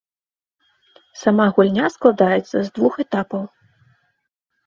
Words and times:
Сама 1.23 1.45
гульня 1.57 1.85
складаецца 1.97 2.55
з 2.55 2.63
двух 2.79 2.93
этапаў. 3.05 3.43